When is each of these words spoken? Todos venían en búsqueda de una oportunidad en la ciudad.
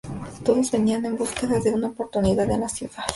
Todos 0.43 0.71
venían 0.71 1.05
en 1.05 1.15
búsqueda 1.15 1.59
de 1.59 1.75
una 1.75 1.89
oportunidad 1.89 2.49
en 2.49 2.61
la 2.61 2.69
ciudad. 2.69 3.03